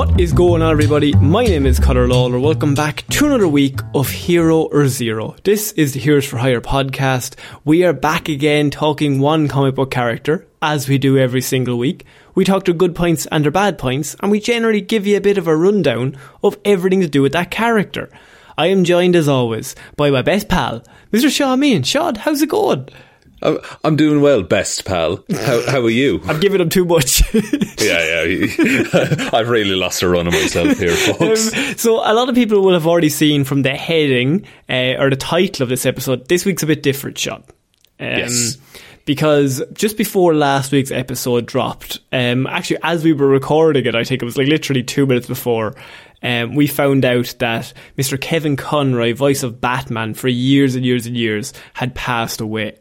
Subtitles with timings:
[0.00, 1.12] What is going on, everybody?
[1.16, 2.40] My name is Conor Lawler.
[2.40, 5.36] Welcome back to another week of Hero or Zero.
[5.44, 7.34] This is the Heroes for Hire podcast.
[7.66, 12.06] We are back again talking one comic book character, as we do every single week.
[12.34, 15.20] We talk their good points and their bad points, and we generally give you a
[15.20, 18.08] bit of a rundown of everything to do with that character.
[18.56, 20.82] I am joined, as always, by my best pal,
[21.12, 21.28] Mr.
[21.28, 21.82] Sean Mean.
[21.82, 22.88] Sean, how's it going?
[23.42, 25.24] I'm, doing well, best pal.
[25.30, 26.20] How, how are you?
[26.26, 27.22] I'm giving him too much.
[27.80, 29.30] yeah, yeah.
[29.32, 31.56] I've really lost a run of myself here, folks.
[31.56, 35.10] Um, so a lot of people will have already seen from the heading uh, or
[35.10, 36.28] the title of this episode.
[36.28, 37.42] This week's a bit different, Sean.
[37.98, 38.56] Um, Yes.
[39.06, 44.04] Because just before last week's episode dropped, um, actually, as we were recording it, I
[44.04, 45.74] think it was like literally two minutes before,
[46.22, 48.20] um, we found out that Mr.
[48.20, 52.78] Kevin Conroy, voice of Batman for years and years and years, had passed away.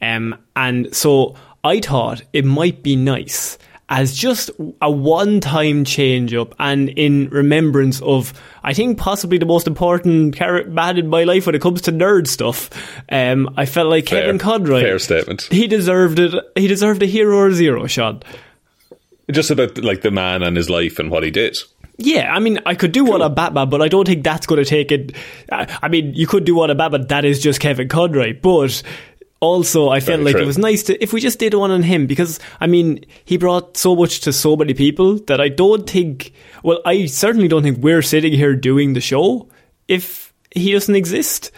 [0.00, 1.34] Um, and so
[1.64, 3.58] I thought it might be nice
[3.90, 4.50] as just
[4.82, 10.34] a one time change up and in remembrance of, I think, possibly the most important
[10.34, 12.70] char- man in my life when it comes to nerd stuff.
[13.10, 14.22] Um, I felt like Fair.
[14.22, 14.82] Kevin Conroy.
[14.82, 15.48] Fair statement.
[15.50, 16.34] He deserved it.
[16.54, 18.22] He deserved a hero or zero, Sean.
[19.30, 21.58] Just about like the man and his life and what he did.
[22.00, 24.62] Yeah, I mean, I could do one on Batman, but I don't think that's going
[24.62, 25.16] to take it.
[25.50, 28.82] I I mean, you could do one on Batman, that is just Kevin Conroy, but
[29.40, 30.42] also I felt like true.
[30.42, 33.36] it was nice to, if we just did one on him, because, I mean, he
[33.36, 37.62] brought so much to so many people that I don't think, well, I certainly don't
[37.62, 39.48] think we're sitting here doing the show
[39.86, 41.50] if he doesn't exist.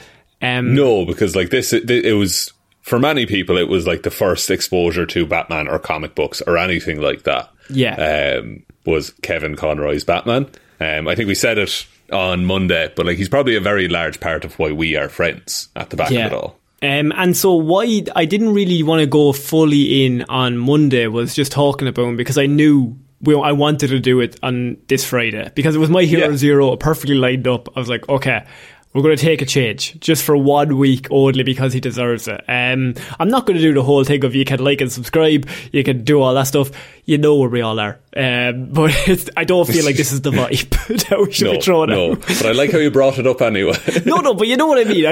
[0.42, 4.10] Um, No, because like this, it, it was for many people, it was like the
[4.10, 7.50] first exposure to Batman or comic books or anything like that.
[7.70, 8.38] Yeah.
[8.40, 10.48] um, was Kevin Conroy's Batman.
[10.80, 14.18] Um, I think we said it on Monday, but like he's probably a very large
[14.20, 16.26] part of why we are friends at the back Yeah.
[16.26, 16.56] of it all.
[16.82, 21.34] Um, and so why I didn't really want to go fully in on Monday was
[21.34, 25.04] just talking about him because I knew we, I wanted to do it on this
[25.04, 26.36] Friday because it was my Hero Yeah.
[26.36, 27.68] Zero perfectly lined up.
[27.76, 28.46] I was like, okay,
[28.92, 32.42] we're going to take a change just for one week only because he deserves it.
[32.48, 35.48] Um, I'm not going to do the whole thing of you can like and subscribe,
[35.72, 36.70] you can do all that stuff.
[37.04, 38.00] You know where we all are.
[38.16, 40.68] Um, but it's, I don't feel like this is the vibe
[41.08, 42.20] that we should No, be throwing no, out.
[42.20, 43.74] but I like how you brought it up anyway.
[44.06, 45.06] No, no, but you know what I mean.
[45.06, 45.10] I,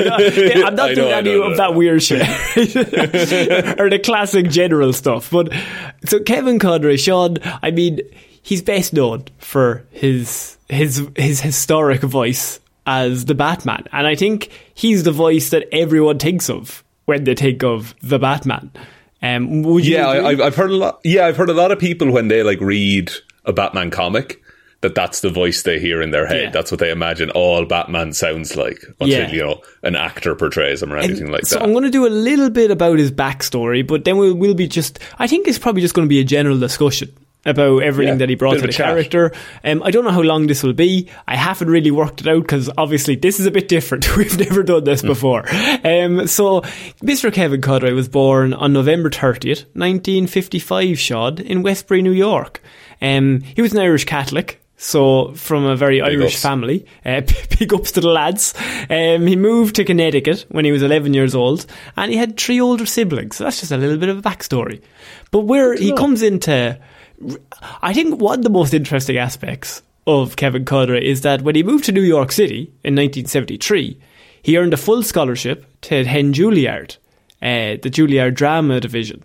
[0.67, 2.21] I'm not I doing know, any know, of that weird shit
[3.79, 5.31] or the classic general stuff.
[5.31, 5.53] But
[6.07, 8.01] so Kevin Conroy, Sean, I mean,
[8.43, 14.49] he's best known for his his his historic voice as the Batman, and I think
[14.73, 18.73] he's the voice that everyone thinks of when they think of the Batman.
[19.21, 19.95] Um, would you?
[19.95, 20.25] Yeah, agree?
[20.25, 21.01] I, I've, I've heard a lot.
[21.05, 23.13] Yeah, I've heard a lot of people when they like read
[23.45, 24.41] a Batman comic
[24.81, 26.45] that that's the voice they hear in their head.
[26.45, 26.51] Yeah.
[26.51, 29.31] That's what they imagine all Batman sounds like until Yeah.
[29.31, 31.61] you know an actor portrays him or anything like so that.
[31.61, 34.55] So I'm going to do a little bit about his backstory, but then we'll, we'll
[34.55, 34.99] be just.
[35.19, 37.13] I think it's probably just going to be a general discussion
[37.47, 39.33] about everything Yeah, that he brought to the character.
[39.65, 41.09] Um, I don't know how long this will be.
[41.27, 44.17] I haven't really worked it out because obviously this is a bit different.
[44.17, 45.07] We've never done this Hmm.
[45.07, 45.45] before.
[45.85, 46.61] Um, so
[47.03, 47.33] Mr.
[47.33, 52.61] Kevin Conroy was born on November 30th, 1955, Shod, in Westbury, New York.
[53.01, 54.61] Um, he was an Irish Catholic.
[54.81, 56.43] So, from a very Irish ups.
[56.43, 57.23] family, uh,
[57.59, 58.55] big ups to the lads.
[58.89, 61.67] Um, he moved to Connecticut when he was 11 years old,
[61.97, 63.35] and he had three older siblings.
[63.37, 64.81] So that's just a little bit of a backstory.
[65.33, 66.79] But where he comes into,
[67.83, 71.63] I think one of the most interesting aspects of Kevin Conroy is that when he
[71.63, 73.99] moved to New York City in 1973,
[74.43, 76.97] he earned a full scholarship to attend Juilliard,
[77.43, 79.23] uh, the Juilliard Drama Division.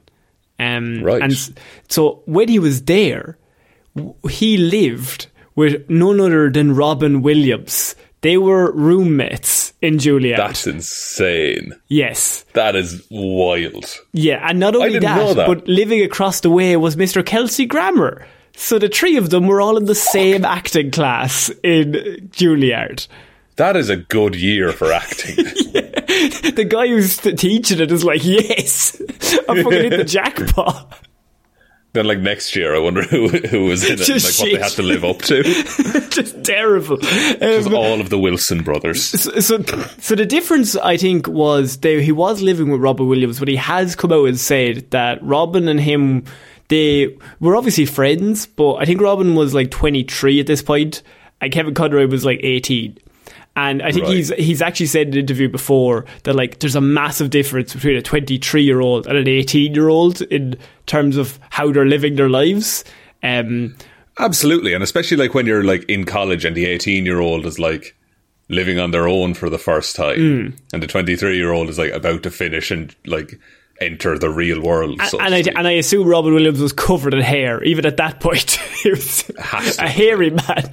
[0.60, 1.22] Um, Right.
[1.22, 1.34] And
[1.88, 3.38] so when he was there,
[4.30, 7.96] he lived with none other than Robin Williams.
[8.22, 10.38] They were roommates in Juilliard.
[10.38, 11.74] That's insane.
[11.90, 12.46] yes.
[12.54, 13.86] That is wild.
[14.14, 15.46] Yeah, and not only that, that.
[15.48, 17.24] but living across the way was Mr.
[17.24, 18.26] Kelsey Grammer.
[18.56, 23.08] So the three of them were all in the same acting class in Juilliard.
[23.58, 25.36] That is a good year for acting.
[26.14, 29.02] The guy who's teaching it is like, yes,
[29.50, 31.00] I'm fucking hit the jackpot.
[31.94, 34.60] Then, like next year, I wonder who who was in it, and, like what they
[34.60, 35.44] had to live up to.
[36.10, 36.98] Just terrible.
[37.42, 39.04] Um, all of the Wilson brothers.
[39.04, 39.62] so, so,
[40.00, 43.56] so the difference, I think, was they, he was living with Robin Williams, but he
[43.58, 46.26] has come out and said that Robin and him,
[46.70, 51.04] they were obviously friends, but I think Robin was like 23 at this point,
[51.42, 52.98] and Kevin Conroy was like 18.
[53.56, 54.16] And I think Right.
[54.16, 57.96] he's he's actually said in an interview before that like there's a massive difference between
[57.96, 60.56] a 23 year old and an 18 year old in
[60.88, 62.84] terms of how they're living their lives.
[63.22, 63.76] Um,
[64.20, 67.60] Absolutely, and especially like when you're like in college and the 18 year old is
[67.60, 67.96] like
[68.50, 70.54] living on their own for the first time, Mm.
[70.74, 73.40] and the 23 year old is like about to finish and like
[73.86, 75.00] enter the real world.
[75.00, 77.98] And, so and I and I assume Robin Williams was covered in hair even at
[77.98, 78.52] that point.
[78.84, 79.30] he was
[79.80, 80.70] a hairy man.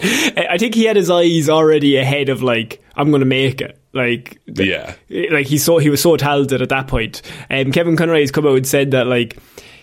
[0.51, 3.79] I think he had his eyes already ahead of like I'm going to make it.
[3.93, 4.95] Like Yeah.
[5.09, 7.23] like he saw he was so talented at that point.
[7.51, 9.37] Um, Kevin Conroy has come out and said that like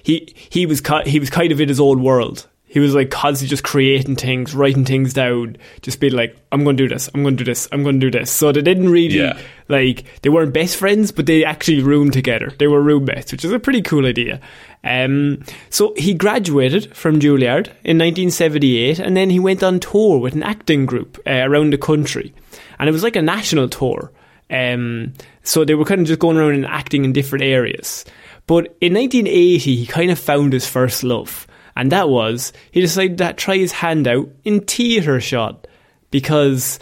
[0.03, 2.47] he he was ki- he was kind of in his own world.
[2.77, 6.77] He was like constantly just creating things, writing things down, just being like, "I'm going
[6.77, 8.61] to do this, I'm going to do this, I'm going to do this." So they
[8.61, 9.35] didn't really Yeah.
[9.67, 12.53] like they weren't best friends, but they actually roomed together.
[12.59, 14.39] They were roommates, which is a pretty cool idea.
[14.83, 20.35] Um, so he graduated from Juilliard in 1978, and then he went on tour with
[20.35, 22.31] an acting group uh, around the country,
[22.77, 24.11] and it was like a national tour.
[24.51, 28.05] Um, so they were kind of just going around and acting in different areas.
[28.45, 31.46] But in 1980, he kind of found his first love,
[31.77, 35.67] and that was he decided to try his hand out in theatre shot
[36.11, 36.79] because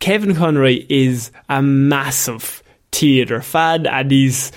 [0.00, 2.62] Kevin Conroy is a massive
[2.92, 4.52] theatre fan, and he's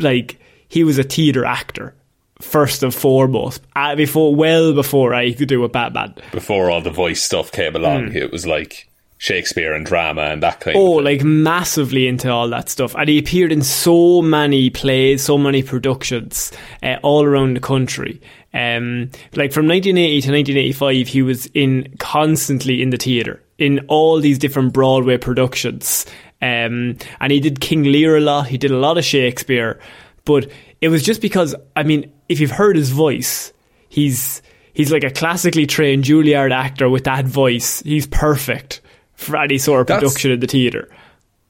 [0.00, 1.94] like he was a theatre actor
[2.40, 6.14] first and foremost, uh, before well before I could do a Batman.
[6.32, 10.58] Before all the voice stuff came along, it was like Shakespeare and drama and that
[10.58, 11.18] kind Oh, of thing.
[11.18, 12.96] like massively into all that stuff.
[12.96, 16.50] And he appeared in so many plays, so many productions
[16.82, 18.20] uh, all around the country.
[18.54, 24.20] Um, like from 1980 to 1985, he was in constantly in the theatre, in all
[24.20, 26.04] these different Broadway productions.
[26.42, 29.80] Um, and he did King Lear a lot, he did a lot of Shakespeare.
[30.24, 30.50] But
[30.80, 33.52] it was just because, I mean, if you've heard his voice,
[33.88, 34.42] he's
[34.74, 37.80] he's like a classically trained Juilliard actor with that voice.
[37.82, 38.80] He's perfect
[39.14, 40.88] for any sort of That's- production in the theatre.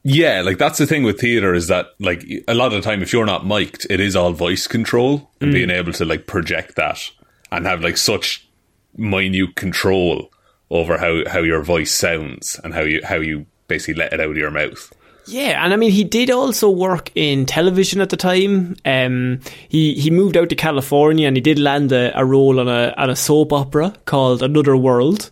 [0.04, 3.02] Yeah, like that's the thing with theater is that like a lot of the time
[3.02, 6.74] if you're not mic'd, it is all voice control and being able to like project
[6.76, 6.98] that
[7.52, 8.48] and have like such
[8.96, 10.30] minute control
[10.70, 14.30] over how how your voice sounds and how you how you basically let it out
[14.30, 14.92] of your mouth.
[15.26, 18.76] Yeah, and I mean, he did also work in television at the time.
[18.84, 22.68] Um, he he moved out to California and he did land a, a role on
[22.68, 25.30] a on a soap opera called Another World.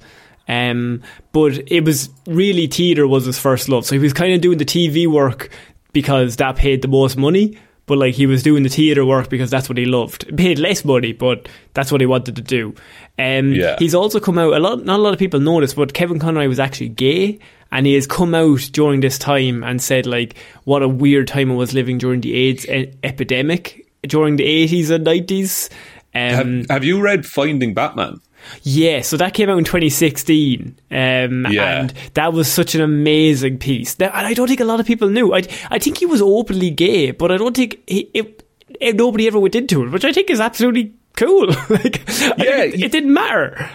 [0.50, 1.02] Um,
[1.32, 3.86] but it was really theatre was his first love.
[3.86, 5.50] So he was kind of doing the TV work
[5.92, 7.56] because that paid the most money.
[7.86, 10.24] But like he was doing the theatre work because that's what he loved.
[10.28, 12.74] It paid less money, but that's what he wanted to do.
[13.18, 13.76] Um, Yeah.
[13.78, 14.84] He's also come out a lot.
[14.84, 17.38] Not a lot of people know this, but Kevin Conroy was actually gay,
[17.72, 21.50] and he has come out during this time and said like what a weird time
[21.50, 25.68] I was living during the AIDS e- epidemic during the eighties and nineties.
[26.14, 28.20] Um, Have, have you read Finding Batman?
[28.62, 31.80] Yeah, so that came out in 2016, um, Yeah.
[31.80, 33.94] and that was such an amazing piece.
[33.94, 35.34] That, and I don't think a lot of people knew.
[35.34, 38.44] I I think he was openly gay, but I don't think he, it,
[38.80, 41.46] it, nobody ever went into it, which I think is absolutely cool.
[41.68, 42.06] like,
[42.38, 43.68] Yeah, it, it didn't matter.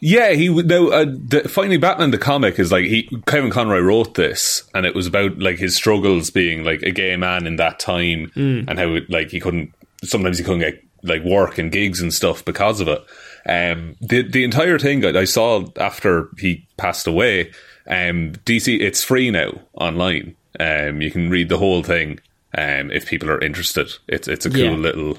[0.00, 0.68] Yeah, he would.
[0.68, 4.84] No, uh, the, Finding Batman, the comic, is like he Kevin Conroy wrote this, and
[4.84, 8.78] it was about like his struggles being like a gay man in that time, and
[8.78, 9.72] how like he couldn't.
[10.04, 13.02] Sometimes he couldn't get like work and gigs and stuff because of it.
[13.48, 17.52] Um, the the entire thing I I saw after he passed away.
[17.88, 20.34] Um, DC, it's free now online.
[20.58, 22.18] Um, you can read the whole thing.
[22.56, 24.70] Um, if people are interested, it's it's a cool Yeah.
[24.76, 25.18] little.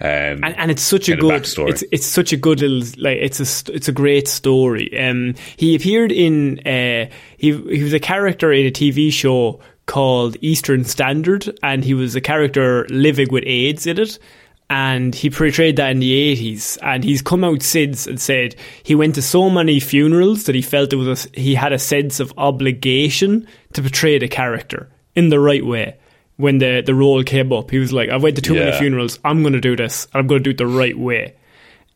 [0.00, 3.40] Um, and, and it's such a good it's it's such a good little like it's
[3.40, 8.52] a it's a great story um he appeared in uh he he was a character
[8.52, 13.88] in a TV show called Eastern Standard and he was a character living with AIDS
[13.88, 14.20] in it
[14.70, 18.94] and he portrayed that in the 80s and he's come out since and said he
[18.94, 22.20] went to so many funerals that he felt it was a, he had a sense
[22.20, 25.96] of obligation to portray the character in the right way
[26.36, 27.70] when the, the role came up.
[27.70, 29.18] He was like, i've went to too many funerals.
[29.24, 30.06] I'm going to do this.
[30.12, 31.34] and I'm going to do it the right way.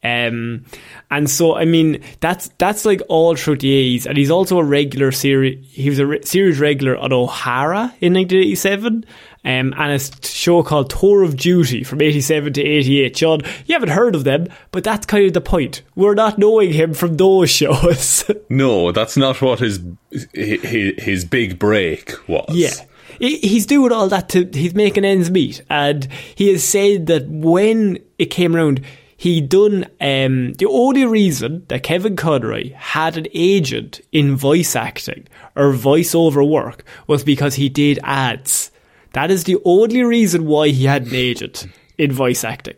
[0.04, 0.64] Um,
[1.12, 4.06] and so, I mean, that's that's like all through the 80s.
[4.06, 5.64] And he's also a regular series.
[5.70, 9.04] He was a re- series regular on O'Hara in 1987.
[9.44, 13.14] Um, and a show called Tour of Duty from 87 to 88.
[13.14, 15.82] John, you haven't heard of them, but that's kind of the point.
[15.96, 18.30] We're not knowing him from those shows.
[18.48, 19.80] No, that's not what his
[20.32, 22.54] his, his big break was.
[22.54, 22.70] Yeah.
[23.18, 25.62] He's doing all that to, he's making ends meet.
[25.70, 28.82] And he has said that when it came around,
[29.16, 35.28] he done, um, the only reason that Kevin Conroy had an agent in voice acting
[35.54, 38.71] or voiceover work was because he did ads.
[39.12, 41.66] That is the only reason why he had an agent
[41.98, 42.76] in voice acting.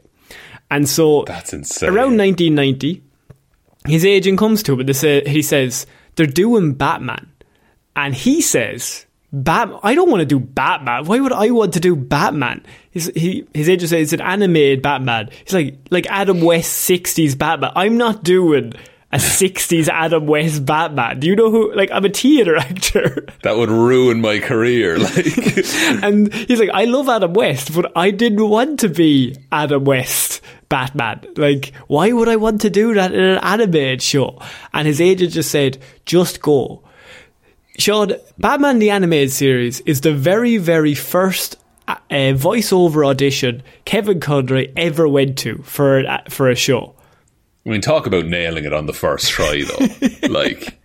[0.71, 1.88] And so That's insane.
[1.88, 3.03] around 1990,
[3.87, 5.87] his agent comes to him and say, he says,
[6.17, 7.31] they're doing Batman.
[7.97, 11.07] And he says, Bat- I don't want to do Batman.
[11.07, 12.64] Why would I want to do Batman?
[12.93, 15.29] His, he, his agent says it's an animated Batman.
[15.45, 17.73] He's like, like Adam West 60s Batman.
[17.75, 18.75] I'm not doing
[19.14, 21.21] a 60s Adam West Batman.
[21.21, 21.73] Do you know who?
[21.73, 23.26] Like, I'm a theater actor.
[23.44, 24.99] That would ruin my career.
[25.04, 29.85] Like, and he's like, I love Adam West, but I didn't want to be Adam
[29.85, 30.40] West
[30.71, 31.21] Batman.
[31.37, 34.40] Like, why would I want to do that in an animated show?
[34.73, 36.83] And his agent just said, just go.
[37.78, 41.56] Sean, Batman the Animated Series is the very, very first
[41.87, 46.94] uh, voiceover audition Kevin Conroy ever went to for, uh, for a show.
[47.66, 50.28] I mean, talk about nailing it on the first try, though.
[50.28, 50.78] like,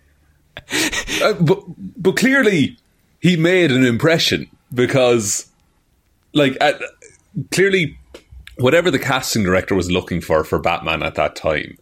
[1.22, 1.62] uh, but
[1.96, 2.78] but clearly
[3.20, 5.50] he made an impression because,
[6.32, 6.80] like, at,
[7.50, 7.98] clearly,
[8.56, 11.76] whatever the casting director was looking for for Batman at that time,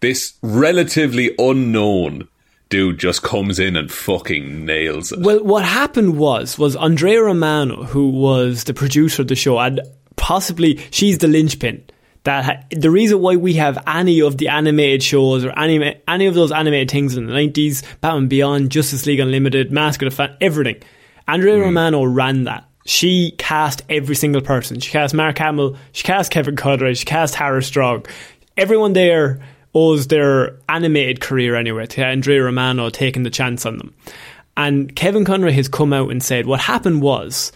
[0.00, 2.28] this relatively unknown
[2.68, 5.20] dude just comes in and fucking nails it.
[5.20, 9.80] Well, what happened was was Andrea Romano, who was the producer of the show, and
[10.14, 11.84] possibly she's the linchpin
[12.28, 16.34] that the reason why we have any of the animated shows or any any of
[16.34, 20.36] those animated things in the 90s, Batman Beyond, Justice League Unlimited, Mask of the Fan,
[20.38, 20.76] everything.
[21.26, 21.62] Andrea mm.
[21.62, 22.68] Romano ran that.
[22.84, 24.78] She cast every single person.
[24.78, 28.04] She cast Mark Hamill, she cast Kevin Conroy, she cast Tara Strong.
[28.58, 29.40] Everyone there
[29.74, 33.94] owes their animated career anyway to Andrea Romano taking the chance on them.
[34.54, 37.52] And Kevin Conroy has come out and said what happened was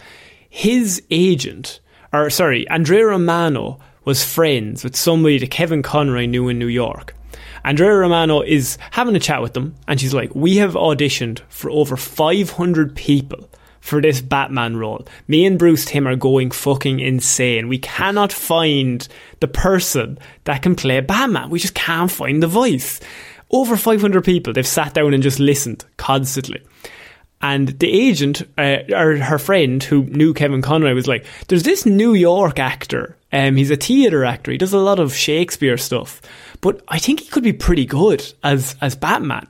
[0.49, 6.59] his agent, or sorry, Andrea Romano was friends with somebody that Kevin Conroy knew in
[6.59, 7.15] New York.
[7.65, 11.71] Andrea Romano is having a chat with them, and she's like, We have auditioned for
[11.71, 13.49] over 500 people
[13.81, 15.07] for this Batman role.
[15.29, 17.69] Me and Bruce Timm are going fucking insane.
[17.69, 19.07] We cannot find
[19.41, 21.51] the person that can play Batman.
[21.51, 23.01] We just can't find the voice.
[23.51, 26.63] Over 500 people, they've sat down and just listened constantly.
[27.43, 31.85] And the agent, uh, or her friend who knew Kevin Conroy, was like, There's this
[31.85, 33.17] New York actor.
[33.33, 34.53] Um, he's a theatre actor.
[34.53, 36.23] He does a lot of Shakespeare stuff.
[36.61, 39.49] But I think he could be pretty good as, as Batman.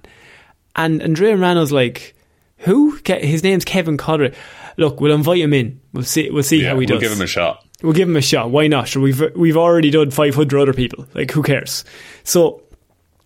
[0.74, 2.14] And Andrea Romano's like,
[2.58, 2.98] Who?
[3.04, 4.32] His name's Kevin Conroy.
[4.78, 5.78] Look, we'll invite him in.
[5.92, 6.30] We'll see.
[6.30, 6.94] We'll see yeah, how he does.
[6.94, 7.66] we'll give him a shot.
[7.82, 8.50] We'll give him a shot.
[8.50, 8.96] Why not?
[8.96, 11.06] We've we've already done 500 other people.
[11.12, 11.84] Like, who cares?
[12.24, 12.62] So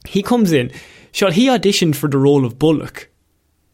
[0.09, 0.73] he comes in.
[1.13, 1.35] Shot.
[1.35, 3.11] He auditioned for the role of Bullock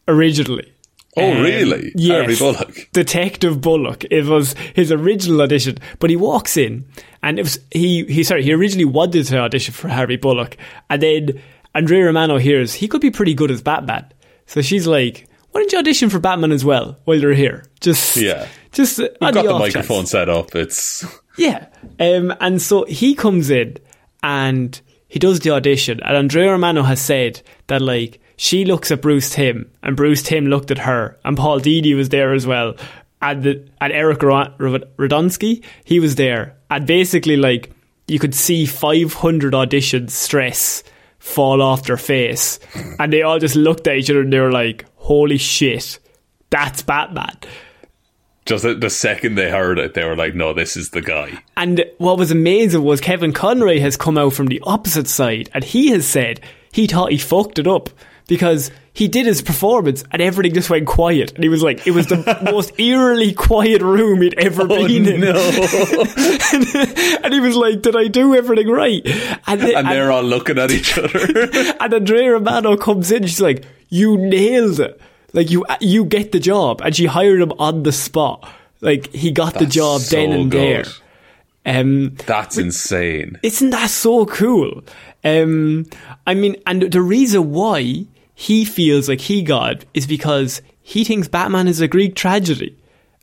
[0.07, 0.72] originally.
[1.15, 1.91] Oh, um, really?
[1.95, 2.17] Yes.
[2.17, 2.89] Harvey Bullock.
[2.91, 4.03] Detective Bullock.
[4.09, 5.77] It was his original audition.
[5.99, 6.85] But he walks in
[7.21, 10.57] and it was, he, he, sorry, he originally wanted to audition for Harvey Bullock.
[10.89, 11.41] And then
[11.75, 14.05] Andrea Romano hears he could be pretty good as Batman.
[14.47, 17.65] So she's like, why don't you audition for Batman as well while you're here?
[17.79, 18.47] Just, yeah.
[18.71, 20.11] Just, You've got the, the microphone chance.
[20.11, 20.55] set up.
[20.55, 21.05] It's,
[21.37, 21.67] yeah.
[21.99, 23.77] Um, and so he comes in
[24.23, 25.99] and he does the audition.
[26.01, 30.47] And Andrea Romano has said that, like, she looks at Bruce Timm, and Bruce Timm
[30.47, 32.75] looked at her, and Paul Dini was there as well,
[33.21, 37.71] and the, and Eric Radomski, he was there, and basically like
[38.07, 40.83] you could see 500 auditions stress
[41.19, 42.59] fall off their face,
[42.99, 45.99] and they all just looked at each other and they were like, "Holy shit,
[46.49, 47.37] that's Batman."
[48.45, 51.85] Just the second they heard it, they were like, "No, this is the guy." And
[51.97, 55.91] what was amazing was Kevin Conroy has come out from the opposite side, and he
[55.91, 56.41] has said
[56.73, 57.89] he thought he fucked it up
[58.27, 61.33] because he did his performance and everything just went quiet.
[61.33, 65.07] And he was like, it was the most eerily quiet room he'd ever oh, been
[65.07, 65.21] in.
[65.21, 65.31] No.
[65.31, 66.75] and,
[67.25, 69.01] and, he was like, did I do everything right?
[69.47, 71.49] And, and they're and, all looking at each other.
[71.79, 75.01] and Andrea Romano comes in, she's like, you nailed it.
[75.33, 76.81] Like you, you get the job.
[76.81, 78.47] And she hired him on the spot.
[78.79, 80.85] Like he got That's the job so then and good.
[80.85, 80.93] there.
[81.65, 83.39] Um, That's insane.
[83.41, 84.83] Isn't that so cool?
[85.23, 85.85] Um,
[86.27, 91.27] I mean, and the reason why he feels like he got is because he thinks
[91.27, 92.77] Batman is a Greek tragedy.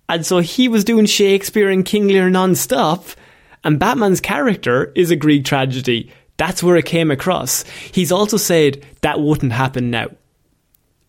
[0.09, 3.05] And so he was doing Shakespeare and King Lear non-stop,
[3.63, 6.11] and Batman's character is a Greek tragedy.
[6.37, 7.65] That's where it came across.
[7.93, 10.09] He's also said that wouldn't happen now.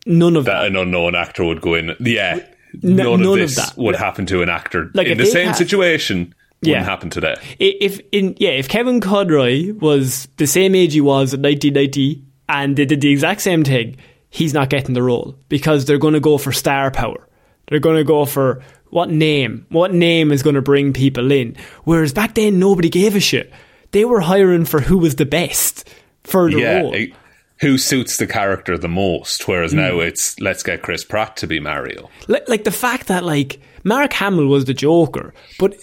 [0.06, 0.62] None of that.
[0.62, 0.68] that.
[0.68, 1.96] an unknown actor would go in.
[2.00, 2.40] Yeah.
[2.82, 6.34] None, none of this of would happen to an actor like in the same situation
[6.62, 6.84] wouldn't yeah.
[6.84, 7.36] happen today.
[7.60, 12.76] If in yeah, if Kevin Conroy was the same age he was in 1990 and
[12.76, 13.98] they did the exact same thing,
[14.30, 17.28] he's not getting the role because they're going to go for star power.
[17.68, 19.66] They're going to go for what name?
[19.70, 21.56] What name is going to bring people in?
[21.86, 23.52] Whereas back then, nobody gave a shit.
[23.92, 25.90] They were hiring for who was the best
[26.24, 26.94] for the yeah, role.
[26.94, 27.14] It,
[27.62, 29.48] who suits the character the most?
[29.48, 29.78] Whereas mm.
[29.78, 32.10] now it's let's get Chris Pratt to be Mario.
[32.28, 35.76] Like, like the fact that like Mark Hamill was the Joker, but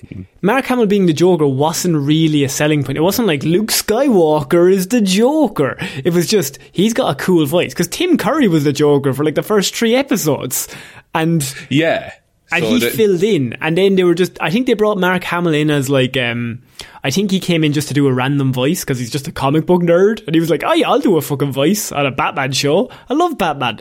[0.42, 2.98] Mark Hamill being the Joker wasn't really a selling point.
[2.98, 5.76] It wasn't like Luke Skywalker is the Joker.
[6.04, 9.24] It was just he's got a cool voice because Tim Curry was the Joker for
[9.24, 10.68] like the first three episodes,
[11.14, 12.12] and yeah.
[12.50, 13.52] And So he the- filled in.
[13.60, 16.62] And then they were just, I think they brought Mark Hamill in as like, um,
[17.04, 19.32] I think he came in just to do a random voice because he's just a
[19.32, 20.24] comic book nerd.
[20.26, 22.90] And he was like, oh yeah, I'll do a fucking voice on a Batman show.
[23.08, 23.80] I love Batman.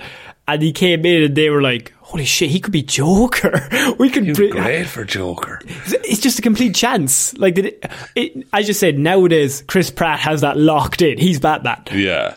[0.50, 3.68] And he came in and they were like, holy shit, he could be Joker.
[4.00, 5.60] we could bring, great for Joker.
[5.66, 7.38] it's just a complete chance.
[7.38, 11.18] Like, it, it, I just said, nowadays, Chris Pratt has that locked in.
[11.18, 11.84] He's Batman.
[11.94, 12.36] Yeah.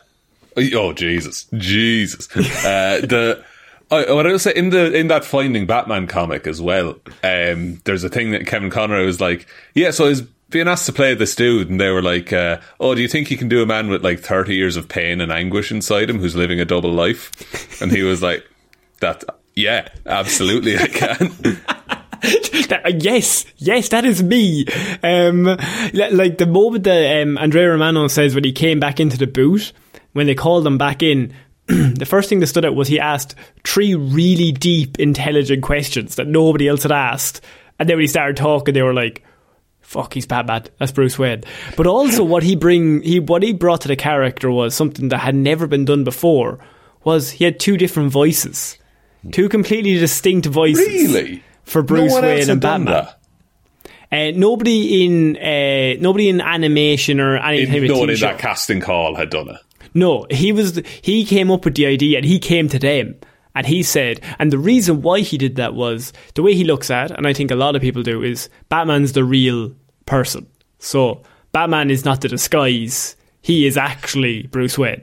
[0.75, 2.29] Oh Jesus, Jesus.
[2.37, 3.45] Uh, the
[3.91, 6.97] I, what I will say in the in that Finding Batman comic as well.
[7.25, 9.91] Um, there's a thing that Kevin Conroy was like, yeah.
[9.91, 13.03] So was being asked to play this dude, and they were like, uh, oh, do
[13.03, 15.71] you think you can do a man with like 30 years of pain and anguish
[15.71, 17.81] inside him who's living a double life?
[17.83, 18.45] And he was like,
[19.01, 19.25] that.
[19.57, 21.61] Yeah, absolutely, I can.
[22.69, 24.67] That- uh, yes, yes, that is me.
[25.03, 25.45] Um,
[25.95, 29.73] like the moment that um, Andrea Romano says when he came back into the boot,
[30.13, 31.33] when they called him back in,
[31.95, 33.35] the first thing that stood out was he asked
[33.65, 37.41] three really deep, intelligent questions that nobody else had asked.
[37.79, 39.25] And then when he started talking, they were like,
[39.81, 40.65] "Fuck, he's Batman.
[40.79, 41.45] That's Bruce Wayne."
[41.77, 45.19] But also, what he bring, he what he brought to the character was something that
[45.19, 46.59] had never been done before.
[47.05, 48.77] Was he had two different voices,
[49.33, 51.43] two completely distinct voices really?
[51.63, 53.09] for Bruce no Wayne and Batman.
[54.13, 58.19] Uh, nobody in uh, nobody in animation or any type In, of no one in
[58.21, 59.61] that casting call had done it.
[59.95, 63.15] No, he was he came up with the idea and he came to them
[63.55, 66.91] and he said and the reason why he did that was the way he looks
[66.91, 69.73] at and I think a lot of people do is Batman's the real
[70.07, 70.47] person.
[70.79, 73.17] So Batman is not the disguise.
[73.43, 75.03] He is actually Bruce Wayne.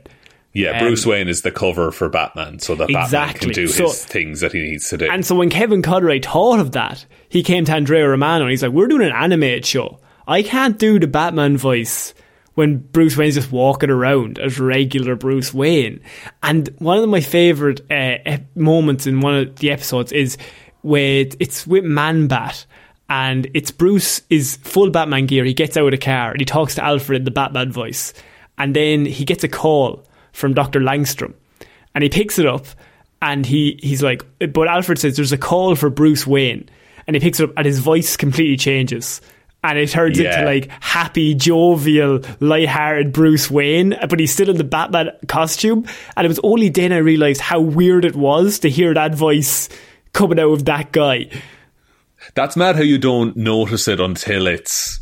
[0.54, 3.84] Yeah, um, Bruce Wayne is the cover for Batman, so that Batman can do So-
[3.90, 5.08] his things that he needs to do.
[5.10, 8.64] And so when Kevin Conroy thought of that, he came to Andrea Romano and he's
[8.64, 10.00] like, "We're doing an animated show.
[10.28, 12.14] I can't do the Batman voice
[12.58, 16.02] when Bruce Wayne's just walking around as regular Bruce Wayne."
[16.42, 20.38] And one of my favorite uh, moments in one of the episodes is
[20.82, 22.66] with it's with Man Bat.
[23.10, 25.46] And it's Bruce is full Batman gear.
[25.46, 28.14] He gets out of the car and he talks to Alfred in the Batman voice.
[28.58, 30.80] And then he gets a call from Dr.
[30.82, 31.34] Langstrom.
[31.96, 32.66] And he picks it up
[33.22, 36.70] and he, he's like, but Alfred says there's a call for Bruce Wayne.
[37.06, 39.22] And he picks it up and his voice completely changes.
[39.64, 40.34] And it turns Yeah.
[40.40, 45.86] into like happy, jovial, light-hearted Bruce Wayne, but he's still in the Batman costume.
[46.16, 49.68] And it was only then I realised how weird it was to hear that voice
[50.14, 51.30] coming out of that guy.
[52.36, 55.00] That's mad how you don't notice it until it's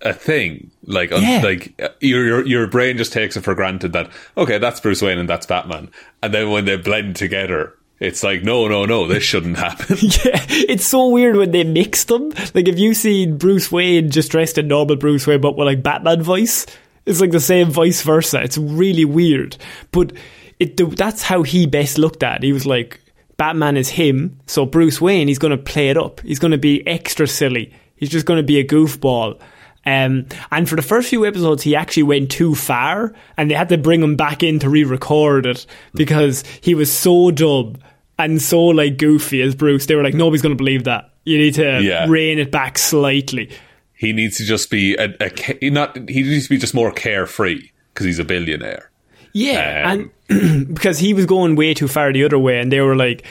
[0.00, 0.70] a thing.
[0.84, 4.80] Like, un- like your, your your brain just takes it for granted that okay, that's
[4.80, 5.90] Bruce Wayne and that's Batman,
[6.22, 9.96] and then when they blend together, it's like no, no, no, this shouldn't happen.
[10.02, 12.30] Yeah, it's so weird when they mix them.
[12.54, 15.82] Like if you see Bruce Wayne just dressed in normal Bruce Wayne, but with like
[15.82, 16.66] Batman voice,
[17.06, 18.42] it's like the same vice versa.
[18.42, 19.56] It's really weird,
[19.92, 20.12] but
[20.58, 22.42] it that's how he best looked at.
[22.42, 23.00] He was like,
[23.36, 26.20] Batman is him, so Bruce Wayne, he's going to play it up.
[26.20, 27.72] He's going to be extra silly.
[27.96, 29.40] He's just going to be a goofball.
[29.88, 33.68] Um, and for the first few episodes, he actually went too far, and they had
[33.70, 37.76] to bring him back in to re-record it because he was so dumb
[38.18, 39.86] and so like goofy as Bruce.
[39.86, 41.10] They were like, nobody's going to believe that.
[41.24, 42.06] You need to Yeah.
[42.08, 43.50] rein it back slightly.
[43.94, 45.96] he needs to just be a, a not.
[46.08, 48.90] He needs to be just more carefree because he's a billionaire.
[49.32, 52.80] Yeah, Um, and because he was going way too far the other way, and they
[52.80, 53.24] were like,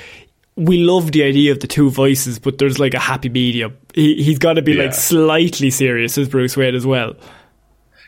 [0.57, 3.77] "We love the idea of the two voices, but there's like a happy medium.
[3.95, 4.83] He he's got to be Yeah.
[4.83, 7.15] like slightly serious as Bruce Wayne as well."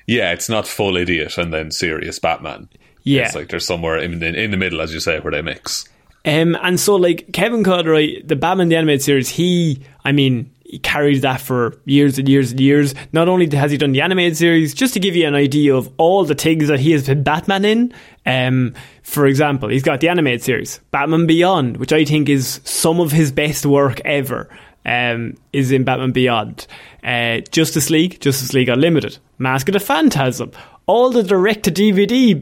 [0.07, 2.67] Yeah, it's not full idiot and then serious Batman.
[3.03, 3.25] Yeah.
[3.27, 5.87] it's like there's somewhere in the, in the middle, as you say, where they mix.
[6.25, 10.77] Um, and so like Kevin Conroy, the Batman the animated series, he, I mean, he
[10.77, 12.93] carried that for years and years and years.
[13.11, 15.91] Not only has he done the animated series, just to give you an idea of
[15.97, 17.93] all the things that he has been Batman in.
[18.27, 22.99] Um, for example, he's got the animated series, Batman Beyond, which I think is some
[22.99, 24.47] of his best work ever.
[24.85, 26.65] Um, is in Batman Beyond,
[27.03, 30.51] uh, Justice League, Justice League Unlimited, Mask of the Phantasm,
[30.89, 32.33] all the direct to DVD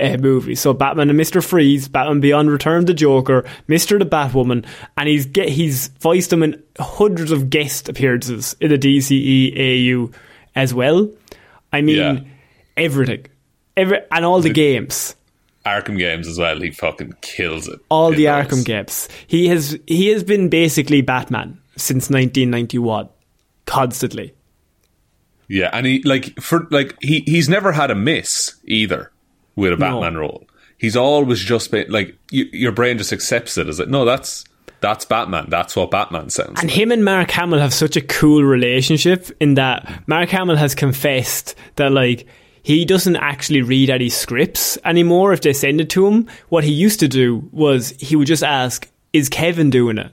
[0.00, 0.60] uh, movies.
[0.60, 4.64] So Batman and Mister Freeze, Batman Beyond, Return of the Joker, Mister the Batwoman,
[4.96, 10.14] and he's get he's voiced them in hundreds of guest appearances in the DCAU
[10.54, 11.10] as well.
[11.72, 12.20] I mean, Yeah.
[12.76, 13.26] everything,
[13.76, 15.16] every and all the games.
[15.66, 16.58] Arkham games as well.
[16.60, 17.78] He fucking kills it.
[17.90, 18.46] all the those.
[18.46, 19.08] Arkham games.
[19.26, 23.08] He has he has been basically Batman since 1991,
[23.66, 24.32] constantly.
[25.48, 29.10] Yeah, and he like for like he he's never had a miss either
[29.56, 30.46] with a Batman role.
[30.76, 33.88] He's always just been like you, your brain just accepts it as it.
[33.88, 34.44] No, that's
[34.80, 35.46] that's Batman.
[35.48, 36.60] That's what Batman sounds.
[36.60, 36.70] And like.
[36.70, 41.54] him and Mark Hamill have such a cool relationship in that Mark Hamill has confessed
[41.76, 42.26] that like
[42.62, 46.28] he doesn't actually read any scripts anymore if they send it to him.
[46.50, 50.12] What he used to do was he would just ask, "Is Kevin doing it?"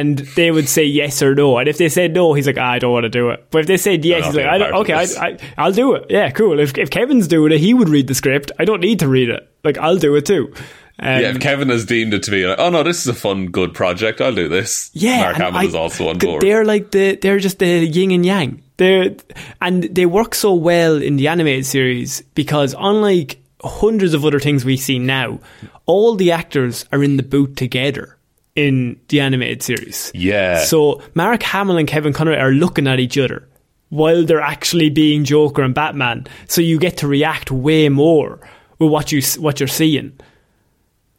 [0.00, 1.58] And they would say yes or no.
[1.58, 3.46] And if they said no, he's like, ah, I don't want to do it.
[3.50, 4.94] But if they said yes, he's like, I don't, okay.
[4.94, 6.06] I, I, I'll do it.
[6.10, 6.58] Yeah, cool.
[6.58, 8.52] If, if Kevin's doing it, he would read the script.
[8.58, 9.48] I don't need to read it.
[9.62, 10.52] Like, I'll do it too.
[10.98, 13.14] Um, Yeah, if Kevin has deemed it to be like, oh no, this is a
[13.14, 14.90] fun, good project, I'll do this.
[14.92, 16.42] Yeah, Mark Hamill is also on board.
[16.42, 18.62] They're like the they're just the yin and yang.
[18.76, 19.16] They're
[19.60, 24.64] and they work so well in the animated series because unlike hundreds of other things
[24.64, 25.40] we see now,
[25.86, 28.13] all the actors are in the booth together
[28.56, 30.10] in the animated series.
[30.14, 30.64] Yeah.
[30.64, 33.48] So Mark Hamill and Kevin Conroy are looking at each other
[33.88, 36.26] while they're actually being Joker and Batman.
[36.48, 38.40] So you get to react way more
[38.78, 40.18] with what you what you're seeing.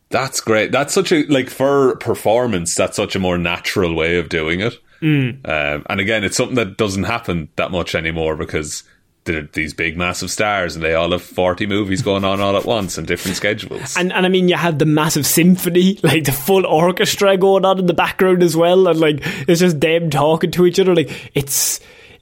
[0.10, 0.72] That's great.
[0.72, 2.76] That's such a like for performance.
[2.76, 4.74] That's such a more natural way of doing it.
[5.02, 5.48] Mm.
[5.48, 8.84] Um, and again, it's something that doesn't happen that much anymore because
[9.26, 12.98] these big, massive stars, and they all have forty movies going on all at once
[12.98, 13.96] and different schedules.
[13.98, 17.80] And and I mean, you have the massive symphony, like the full orchestra going on
[17.80, 20.96] in the background as well, and like it's just them talking to each other.
[20.96, 21.80] Like it's,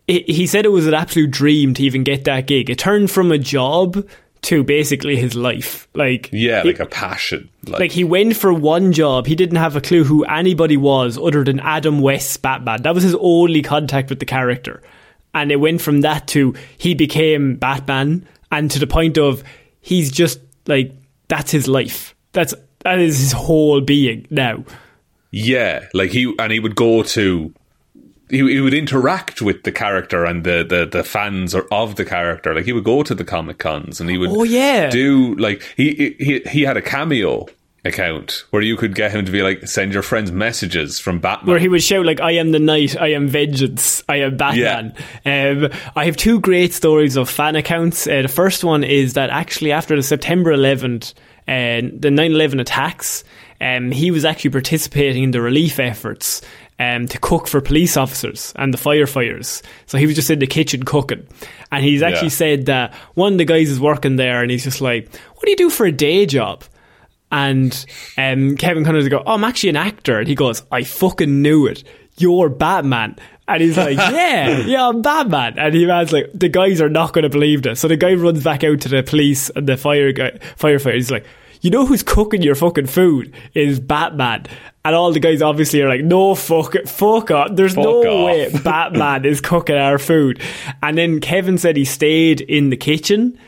[0.08, 2.70] it, he said it was an absolute dream to even get that gig.
[2.70, 4.08] It turned from a job
[4.44, 5.88] to basically his life.
[5.94, 7.50] Like yeah, like a passion.
[7.66, 9.26] Like, like he went for one job.
[9.26, 12.84] He didn't have a clue who anybody was other than Adam West's Batman.
[12.84, 14.82] That was his only contact with the character.
[15.34, 19.44] And it went from that to he became Batman and to the point of
[19.82, 20.92] he's just like
[21.28, 22.14] that's his life.
[22.34, 24.64] That's that is his whole being now.
[25.32, 27.54] yeah, like he and he would go to.
[28.30, 32.06] He, he would interact with the character and the, the, the fans or of the
[32.06, 32.56] character.
[32.56, 34.90] Like he would go to the comic cons and he would Oh, yeah.
[34.90, 37.46] do like he he he had a cameo
[37.86, 41.50] account where you could get him to be like send your friends messages from Batman.
[41.50, 44.94] Where he would shout like I am the knight I am vengeance, I am Batman.
[45.26, 48.08] Um, I have two great stories of fan accounts.
[48.08, 51.14] Uh, the first one is that actually after the September 11th,
[51.48, 53.24] uh, the 9/11 attacks,
[53.60, 56.42] um, he was actually participating in the relief efforts
[56.80, 59.62] um, to cook for police officers and the firefighters.
[59.88, 61.28] So he was just in the kitchen cooking,
[61.72, 62.30] and he's actually Yeah.
[62.30, 65.50] said that one of the guys is working there, and he's just like, "What do
[65.52, 66.64] you do for a day job?"
[67.34, 70.20] And um, Kevin Conroy's go, oh, I'm actually an actor.
[70.20, 71.84] And he goes, I fucking knew it.
[72.18, 73.16] You're Batman.
[73.48, 75.58] And he's like, yeah, yeah, I'm Batman.
[75.58, 77.80] And he was like, the guys are not going to believe this.
[77.80, 80.94] So the guy runs back out to the police and the fire guy, firefighter.
[80.94, 81.26] He's like,
[81.62, 84.46] you know who's cooking your fucking food is Batman.
[84.86, 87.56] And all the guys obviously are like, no, fuck it, fuck off.
[87.56, 88.26] There's Fuck no off.
[88.28, 90.40] way Batman is cooking our food.
[90.84, 93.40] And then Kevin said he stayed in the kitchen.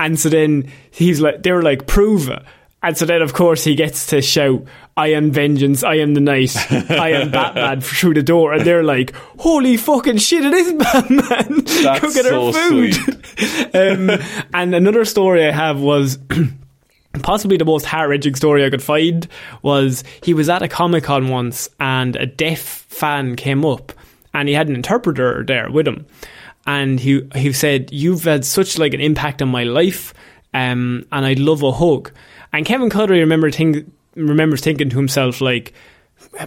[0.00, 2.42] And so then he's like, they were like, prove it.
[2.84, 4.62] And so then, of course, he gets to shout,
[4.94, 8.52] I am vengeance, I am the night, I am Batman through the door.
[8.52, 12.94] And they're like, holy fucking shit, it is Batman That's cooking so our food.
[13.74, 14.10] um,
[14.52, 16.18] and another story I have was
[17.22, 19.26] possibly the most heart wrenching story I could find
[19.62, 23.92] was he was at a Comic Con once and a deaf fan came up
[24.34, 26.04] and he had an interpreter there with him.
[26.66, 30.12] And he he said, You've had such like an impact on my life,
[30.52, 32.10] um, and I'd love a hug.
[32.54, 35.72] And Kevin Conroy remember think, remembers thinking to himself like,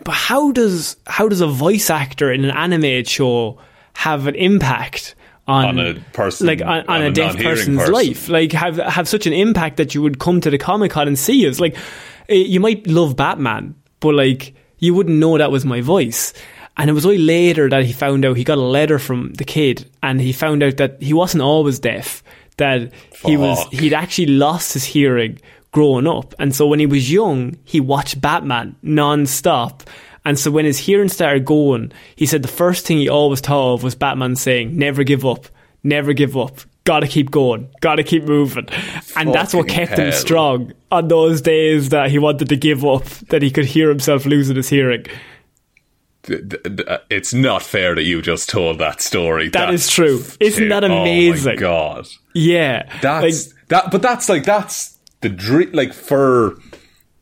[0.04, 3.60] but how does how does a voice actor in an animated show
[3.94, 5.16] have an impact
[5.48, 7.94] on, On a person- like on, on on a, a deaf person's person.
[7.94, 8.30] life?
[8.30, 11.20] Like have have such an impact that you would come to the comic con and
[11.20, 11.60] see us?
[11.60, 11.76] Like
[12.30, 16.34] eh, you might love batman but like you wouldn't know that was my voice.
[16.78, 19.44] And it was only later that he found out he got a letter from the
[19.44, 22.24] kid and he found out that he wasn't always deaf
[22.58, 22.92] that
[23.26, 25.40] he was he'd actually lost his hearing
[25.72, 29.84] growing up and so when he was young he watched batman non-stop
[30.26, 33.74] and so when his hearing started going he said the first thing he always thought
[33.76, 35.48] of was batman saying never give up
[35.84, 38.68] never give up gotta keep going gotta keep moving
[39.18, 43.04] and that's what kept him strong on those days that he wanted to give up
[43.30, 45.06] that he could hear himself losing his hearing
[46.30, 49.50] uh, it's not fair that you just told that story.
[49.50, 50.24] That That's is true.
[50.42, 51.56] Isn't that Oh my amazing?
[51.58, 52.08] god.
[52.34, 55.72] yeah That's like, that, but that's like that's the dream.
[55.74, 56.58] Like for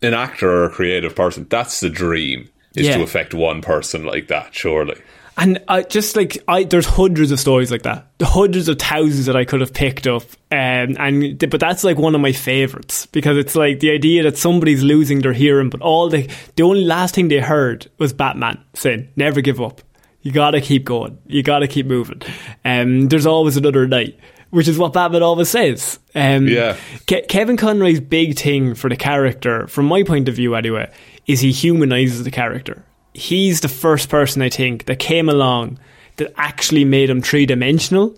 [0.02, 2.98] an actor or a creative person, that's the dream is Yeah.
[2.98, 4.54] to affect one person like that.
[4.54, 4.96] Surely,
[5.38, 9.36] And I just like I, there's hundreds of stories like that, hundreds of thousands that
[9.36, 13.38] I could have picked up, um, and but that's like one of my favorites because
[13.38, 17.16] it's like the idea that somebody's losing their hearing, but all the the only last
[17.16, 19.82] thing they heard was Batman saying, "Never give up.
[20.22, 21.18] You gotta keep going.
[21.28, 22.22] You gotta keep moving."
[22.64, 24.18] Um, there's always another night,
[24.52, 26.00] which is what Batman always says.
[26.14, 26.76] Um, Yeah.
[27.08, 30.90] Ke- Kevin Conroy's big thing for the character, from my point of view anyway,
[31.28, 32.84] is he humanizes the character.
[33.14, 35.80] He's the first person I think that came along
[36.18, 38.16] that actually made him three dimensional.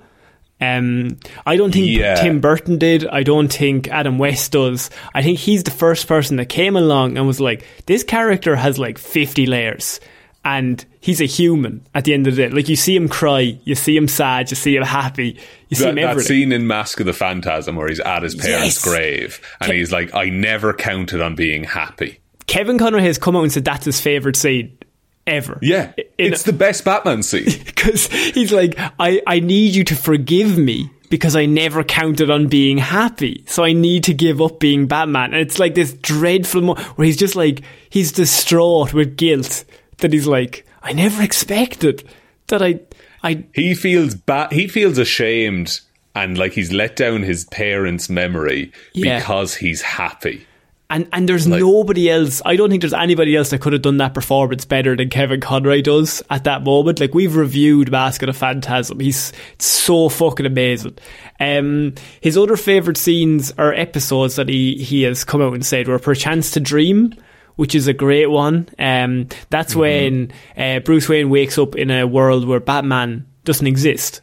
[0.60, 2.16] Um, I don't think Yeah.
[2.16, 3.06] Tim Burton did.
[3.08, 4.90] I don't think Adam West does.
[5.14, 8.80] I think he's the first person that came along and was like, this character has
[8.80, 10.00] like 50 layers.
[10.48, 12.50] And he's a human at the end of the day.
[12.50, 15.84] Like you see him cry, you see him sad, you see him happy, you see
[15.84, 18.84] that, him that scene in Mask of the Phantasm where he's at his parents' Yes.
[18.84, 22.20] grave and he's like, I never counted on being happy.
[22.46, 24.78] Kevin Conroy has come out and said that's his favorite scene
[25.26, 25.60] ever.
[25.62, 27.44] Yeah, In- it's the best Batman scene.
[27.66, 32.48] because he's like, I, I need you to forgive me because I never counted on
[32.48, 33.44] being happy.
[33.48, 35.34] So I need to give up being Batman.
[35.34, 39.66] And it's like this dreadful mo- where he's just like, he's distraught with guilt
[40.00, 42.04] that he's like, I never expected
[42.48, 42.80] that I,
[43.24, 44.52] I, he feels bad.
[44.52, 45.80] he feels ashamed
[46.16, 49.20] and like he's let down his parents' memory Yeah.
[49.20, 50.46] because he's happy.
[50.90, 52.42] and, and there's nobody else.
[52.46, 55.42] I don't think there's anybody else that could have done that performance better than Kevin
[55.42, 57.02] Conroy does at that moment.
[57.02, 59.00] Like we've reviewed Mask of Phantasm.
[59.02, 60.98] He's so fucking amazing.
[61.42, 65.88] Um, his other favorite scenes or episodes that he, he has come out and said
[65.90, 67.14] were Perchance to Dream,
[67.58, 68.70] which is a great one.
[68.80, 74.22] Um, that's when uh, Bruce Wayne wakes up in a world where Batman doesn't exist.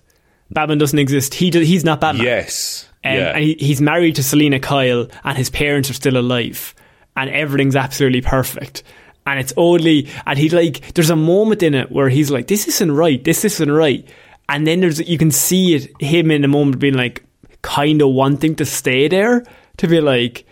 [0.51, 1.35] Batman doesn't exist.
[1.35, 2.25] He do, he's not Batman.
[2.25, 2.89] Yes.
[3.05, 3.31] Um, yeah.
[3.35, 6.75] And he, he's married to Selina Kyle, and his parents are still alive,
[7.17, 8.83] and everything's absolutely perfect.
[9.27, 12.69] And it's only, and he like, there's a moment in it where he's like, "This
[12.69, 13.23] isn't right.
[13.23, 14.07] This isn't right."
[14.49, 17.25] And then there's, you can see it him in a moment being like,
[17.63, 19.45] kind of wanting to stay there
[19.79, 20.47] to be like,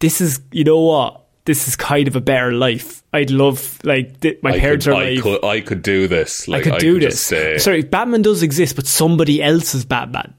[0.00, 1.17] "This is, you know what?
[1.48, 3.02] This is kind of a better life.
[3.12, 5.22] I'd love like th- my I parents could, are I alive.
[5.22, 6.46] could, I could do this.
[6.46, 7.40] Like, I could do just this.
[7.40, 10.34] say- Sorry, Batman does exist, but somebody else is Batman,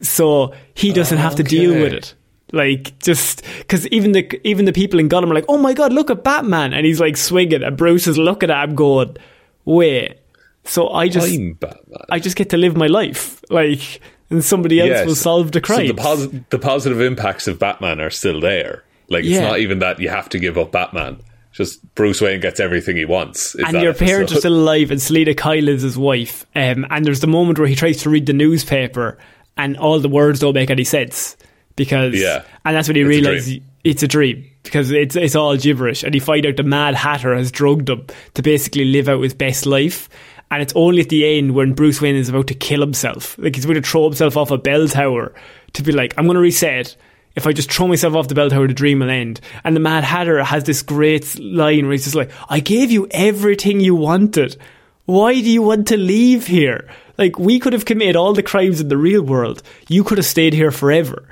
[0.00, 2.14] so he doesn't have to deal with it.
[2.52, 5.92] Like just because even the even the people in Gotham are like, oh my god,
[5.92, 9.16] look at Batman, and he's like swinging, and Bruce is looking at him going,
[9.64, 10.18] wait.
[10.64, 12.00] So I just I'm Batman.
[12.08, 15.06] I just get to live my life, like, and somebody else Yes.
[15.06, 15.86] will solve the crime.
[15.98, 18.84] So the, the positive impacts of Batman are still there.
[19.08, 21.20] Like it's not even that you have to give up Batman.
[21.52, 23.54] Just Bruce Wayne gets everything he wants.
[23.54, 26.44] and your parents are still alive, and Selina Kyle is his wife.
[26.54, 29.16] Um, and there's the moment where he tries to read the newspaper,
[29.56, 31.34] and all the words don't make any sense
[31.74, 32.42] because, Yeah.
[32.64, 36.12] and that's when he It's realizes it's a dream because it's it's all gibberish, and
[36.12, 39.64] he find out the Mad Hatter has drugged him to basically live out his best
[39.64, 40.08] life.
[40.50, 43.56] And it's only at the end when Bruce Wayne is about to kill himself, like
[43.56, 45.34] he's going to throw himself off a bell tower,
[45.72, 46.94] to be like, I'm going to reset.
[47.36, 49.40] If I just throw myself off the bell tower, the dream will end.
[49.62, 53.06] And the Mad Hatter has this great line where he's just like, I gave you
[53.10, 54.56] everything you wanted.
[55.04, 56.88] Why do you want to leave here?
[57.18, 59.62] Like, we could have committed all the crimes in the real world.
[59.88, 61.28] You could have stayed here forever.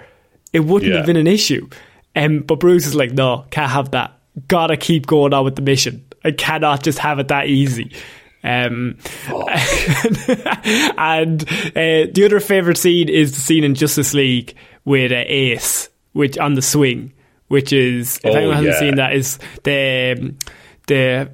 [0.52, 0.98] It wouldn't Yeah.
[0.98, 1.68] have been an issue.
[2.14, 4.12] Um, but Bruce is like, no, can't have that.
[4.46, 6.04] Gotta keep going on with the mission.
[6.24, 7.92] I cannot just have it that easy.
[8.44, 8.98] Um,
[10.98, 15.88] and uh, the other favorite scene is the scene in Justice League with uh, Ace,
[16.14, 17.12] which on the swing,
[17.48, 18.78] which is if Oh, anyone hasn't yeah.
[18.80, 20.34] seen that, is the
[20.86, 21.30] the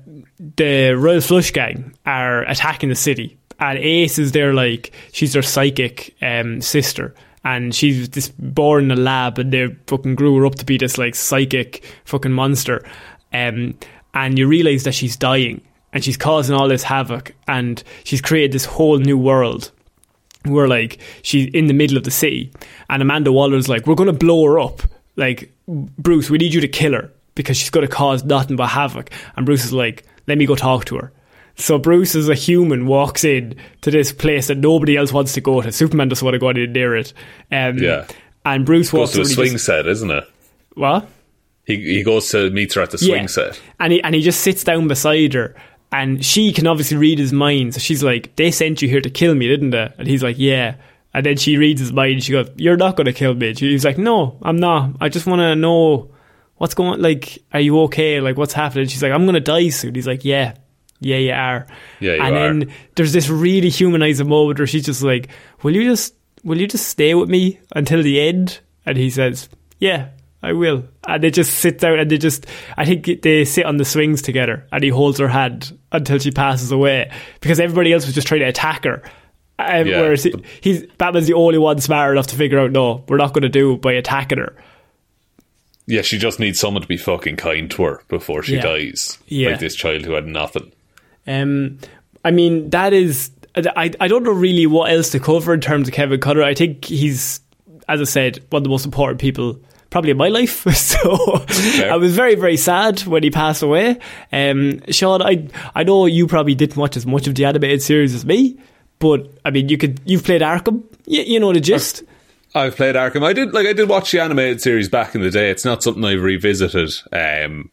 [0.56, 5.42] the Royal Flush Gang are attacking the city, and Ace is their like she's their
[5.42, 7.14] psychic um, sister.
[7.42, 10.76] And she's just born in a lab, and they fucking grew her up to be
[10.76, 12.84] this like psychic fucking monster.
[13.32, 13.78] Um,
[14.12, 15.62] and you realize that she's dying,
[15.94, 19.70] and she's causing all this havoc, and she's created this whole new world
[20.44, 22.50] where like she's in the middle of the city
[22.88, 24.82] and Amanda Waller's like we're going to blow her up.
[25.16, 28.68] Like Bruce we need you to kill her because she's going to cause nothing but
[28.68, 29.10] havoc.
[29.36, 31.12] And Bruce is like let me go talk to her.
[31.56, 35.40] So Bruce as a human walks in to this place that nobody else wants to
[35.42, 35.70] go to.
[35.72, 37.12] Superman doesn't want to go any near it.
[37.52, 38.06] Um, Yeah.
[38.46, 40.24] and Bruce walks to a in swing just- set, isn't it?
[40.74, 41.06] what?
[41.66, 43.60] He he goes to meet her at the swing set.
[43.78, 45.54] and he and he just sits down beside her,
[45.92, 47.74] and she can obviously read his mind.
[47.74, 50.38] So she's like, "They sent you here to kill me, didn't they?" And he's like,
[50.38, 50.76] "Yeah."
[51.12, 52.12] And then she reads his mind.
[52.12, 54.96] And she goes, "You're not going to kill me." He's like, "No, I'm not.
[55.00, 56.10] I just want to know
[56.56, 57.00] what's going.
[57.00, 58.20] Like, are you okay?
[58.20, 60.54] Like, what's happening?" She's like, "I'm going to die soon." He's like, "Yeah."
[61.02, 61.66] Yeah, you are.
[61.98, 62.38] Yeah, you and are.
[62.38, 65.28] then there's this really humanizing moment where she's just like,
[65.62, 69.48] "Will you just, will you just stay with me until the end?" And he says,
[69.78, 70.08] "Yeah,
[70.42, 73.76] I will." And they just sit down and they just, I think they sit on
[73.76, 78.06] the swings together, and he holds her hand until she passes away because everybody else
[78.06, 79.02] was just trying to attack her.
[79.58, 80.00] Um, Yeah.
[80.00, 83.34] Whereas he, he's Batman's the only one smart enough to figure out, no, we're not
[83.34, 84.56] going to do it by attacking her.
[85.86, 88.62] Yeah, she just needs someone to be fucking kind to her before she Yeah.
[88.62, 89.18] dies.
[89.26, 89.50] Yeah.
[89.50, 90.72] Like this child who had nothing.
[91.26, 91.78] Um,
[92.24, 93.30] I mean, that is.
[93.56, 96.44] I, I don't know really what else to cover in terms of Kevin Conroy.
[96.46, 97.40] I think he's,
[97.88, 99.58] as I said, one of the most important people
[99.90, 100.66] probably in my life.
[100.90, 101.44] So
[101.84, 103.98] I was very, very sad when he passed away.
[104.32, 108.14] Um, Sean, I I know you probably didn't watch as much of the animated series
[108.14, 108.58] as me,
[108.98, 110.82] but I mean, you could you've played Arkham.
[111.06, 112.02] You, you know the gist.
[112.54, 113.24] I've played Arkham.
[113.24, 115.50] I did like I did watch the animated series back in the day.
[115.50, 116.92] It's not something I've revisited.
[117.12, 117.70] Um,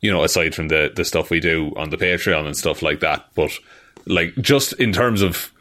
[0.00, 3.00] you know, aside from the the stuff we do on the Patreon and stuff like
[3.00, 3.26] that.
[3.34, 3.52] But
[4.06, 5.52] like just in terms of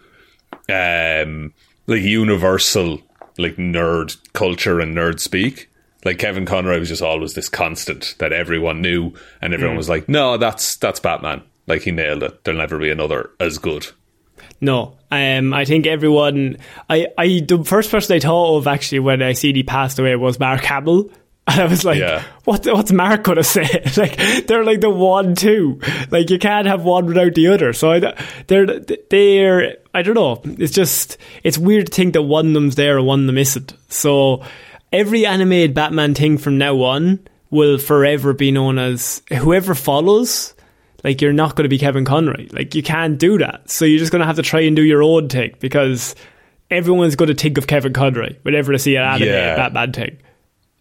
[0.69, 1.53] um
[1.87, 3.01] like universal
[3.37, 5.69] like nerd culture and nerd speak.
[6.03, 10.09] Like Kevin Conroy was just always this constant that everyone knew, and everyone was like,
[10.09, 12.43] "No, that's that's Batman." Like he nailed it.
[12.43, 13.87] There'll never be another as good.
[14.59, 16.57] No, um, I think everyone.
[16.89, 20.15] I, I the first person I thought of actually when I seen he passed away
[20.15, 21.09] was Mark Hamill.
[21.47, 22.23] And I was like, Yeah.
[22.45, 23.63] what, what's Mark going to say?
[23.97, 25.81] like, they're like the one, two.
[26.11, 27.73] Like, you can't have one without the other.
[27.73, 27.99] So I,
[28.45, 30.39] they're, they're, I don't know.
[30.59, 33.39] It's just, it's weird to think that one of them's there and one of them
[33.39, 33.73] isn't.
[33.89, 34.43] So
[34.91, 40.53] every animated Batman thing from now on will forever be known as whoever follows.
[41.03, 42.47] Like, you're not going to be Kevin Conroy.
[42.51, 43.69] Like, you can't do that.
[43.69, 46.15] So you're just going to have to try and do your own take because
[46.69, 49.55] everyone's going to think of Kevin Conroy whenever they see an animated Yeah.
[49.55, 50.17] Batman thing.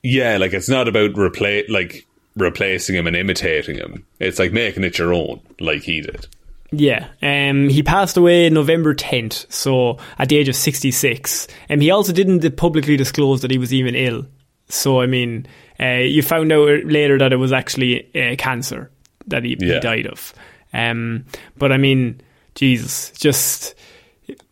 [0.03, 4.07] Yeah, like it's not about replace like replacing him and imitating him.
[4.19, 6.27] It's like making it your own, like he did.
[6.73, 11.49] Yeah, um, he passed away November 10th, so at the age of 66.
[11.69, 14.27] And he also didn't publicly disclose that he was even ill.
[14.69, 15.47] So, I mean,
[15.81, 18.91] uh, you found out later that it was actually uh, cancer
[19.27, 20.33] that he, he died of.
[20.73, 21.25] Um,
[21.59, 22.21] but, I mean,
[22.55, 23.75] Jesus, just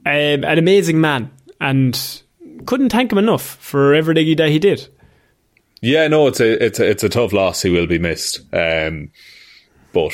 [0.05, 1.31] um, an amazing man.
[1.61, 2.23] And
[2.67, 4.89] couldn't thank him enough for everything that he did.
[5.81, 7.63] Yeah, no, it's a it's a, it's a tough loss.
[7.63, 8.41] He will be missed.
[8.53, 9.11] Um,
[9.93, 10.13] but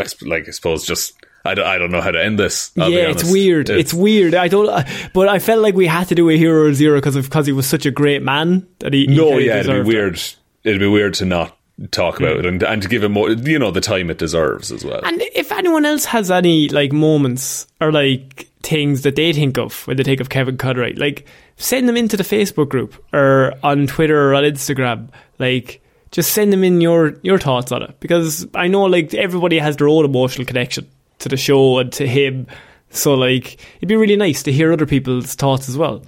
[0.00, 2.72] I, sp- like I suppose just I don't, I don't know how to end this.
[2.78, 3.68] I'll yeah, it's weird.
[3.68, 4.34] It's, weird.
[4.34, 4.66] I don't,
[5.12, 7.66] but I felt like we had to do a hero zero because because he was
[7.66, 9.06] such a great man that he.
[9.06, 10.20] he no, yeah, it'd be weird.
[10.62, 11.56] It'd be weird to not
[11.90, 12.38] talk about mm.
[12.40, 15.00] it and and to give him more, you know, the time it deserves as well.
[15.04, 19.86] And if anyone else has any like moments or like things that they think of
[19.86, 21.26] when they think of Kevin Conroy, like
[21.56, 25.08] send them into the Facebook group or on Twitter or on Instagram.
[25.38, 25.82] Like
[26.14, 29.76] just send them in your your thoughts on it because I know like everybody has
[29.76, 30.86] their own emotional connection
[31.18, 32.46] to the show and to him.
[32.90, 36.02] So like it'd be really nice to hear other people's thoughts as well.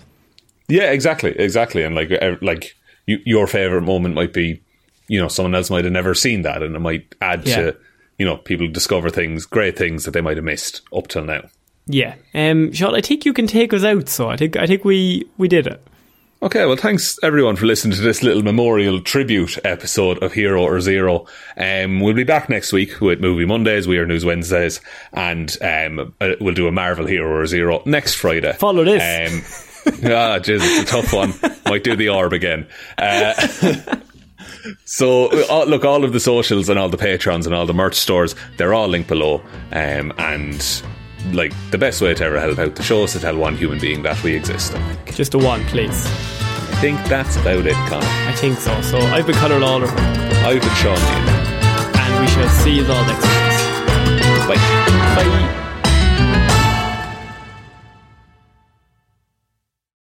[0.69, 1.83] Yeah, exactly, exactly.
[1.83, 2.75] And like, like
[3.07, 4.63] you, your favorite moment might be,
[5.09, 7.57] you know, someone else might have never seen that, and it might add Yeah.
[7.57, 7.77] to,
[8.19, 11.43] you know, people discover things, great things that they might have missed up till now.
[11.87, 12.15] Yeah.
[12.35, 15.27] Um Sean, I think you can take us out, so I think I think we
[15.39, 15.81] we did it.
[16.43, 20.83] Okay, well, thanks everyone for listening to this little memorial tribute episode of Hero or
[20.83, 21.27] Zero.
[21.57, 24.83] Um, we'll be back next week with Movie Mondays, We Are News Wednesdays,
[25.15, 28.53] and um, uh, we'll do a Marvel Hero or Zero next Friday.
[28.53, 29.03] Follow this.
[29.03, 31.33] Um, ah, jeez, it's a tough one.
[31.65, 32.69] Might do the orb again.
[32.99, 33.33] Uh,
[34.85, 37.95] so, uh, look, all of the socials and all the patrons and all the merch
[37.95, 39.41] stores, they're all linked below.
[39.73, 40.83] Um, and,
[41.33, 43.79] like, the best way to ever help out the show is to tell one human
[43.79, 44.75] being that we exist.
[44.75, 46.07] I Just a one, please.
[46.07, 48.07] I think that's about it, Connor.
[48.07, 48.79] I think so.
[48.83, 51.29] So I've been Conor Lawler I've been Sean Dean.
[51.99, 54.49] and we shall see you all next week.
[54.49, 54.57] Bye.
[55.17, 55.63] Bye.